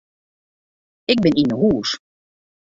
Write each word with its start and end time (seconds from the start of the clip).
Ik 1.11 1.17
bin 1.23 1.37
yn 1.41 1.51
'e 1.53 1.57
hûs. 1.61 1.89